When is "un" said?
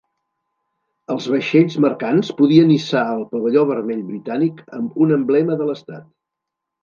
5.07-5.13